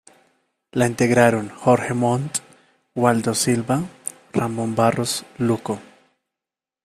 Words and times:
La 0.71 0.87
integraron 0.87 1.49
Jorge 1.49 1.93
Montt, 1.93 2.39
Waldo 2.95 3.35
Silva, 3.35 3.83
Ramón 4.33 4.73
Barros 4.73 5.23
Luco. 5.37 5.79